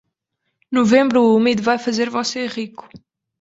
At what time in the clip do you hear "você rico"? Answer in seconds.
2.09-2.89